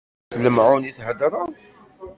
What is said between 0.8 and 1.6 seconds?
i theddreḍ?